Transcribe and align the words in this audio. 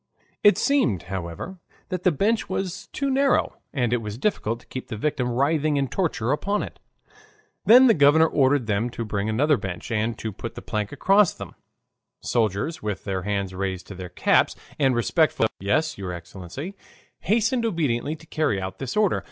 It 0.43 0.57
seemed, 0.57 1.03
however, 1.13 1.59
that 1.89 2.01
the 2.01 2.11
bench 2.11 2.49
was 2.49 2.87
too 2.87 3.11
narrow, 3.11 3.57
and 3.71 3.93
it 3.93 4.01
was 4.01 4.17
difficult 4.17 4.59
to 4.61 4.65
keep 4.65 4.87
the 4.87 4.97
victim 4.97 5.29
writhing 5.29 5.77
in 5.77 5.89
torture 5.89 6.31
upon 6.31 6.63
it. 6.63 6.79
Then 7.65 7.85
the 7.85 7.93
governor 7.93 8.25
ordered 8.25 8.65
them 8.65 8.89
to 8.97 9.05
bring 9.05 9.29
another 9.29 9.57
bench 9.57 9.91
and 9.91 10.17
to 10.17 10.31
put 10.31 10.57
a 10.57 10.61
plank 10.63 10.91
across 10.91 11.35
them. 11.35 11.53
Soldiers, 12.19 12.81
with 12.81 13.03
their 13.03 13.21
hands 13.21 13.53
raised 13.53 13.85
to 13.89 13.93
their 13.93 14.09
caps, 14.09 14.55
and 14.79 14.95
respectful 14.95 15.43
murmurs 15.43 15.51
of 15.59 15.65
"Yes, 15.67 15.97
your 15.99 16.13
Excellency," 16.13 16.73
hasten 17.19 17.63
obediently 17.63 18.15
to 18.15 18.25
carry 18.25 18.59
out 18.59 18.79
this 18.79 18.97
order. 18.97 19.19